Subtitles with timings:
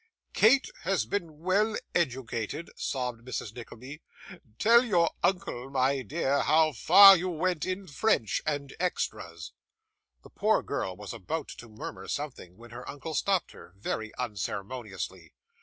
[0.33, 3.53] 'Kate has been well educated,' sobbed Mrs.
[3.53, 4.01] Nickleby.
[4.57, 9.51] 'Tell your uncle, my dear, how far you went in French and extras.'
[10.23, 15.33] The poor girl was about to murmur something, when her uncle stopped her, very unceremoniously.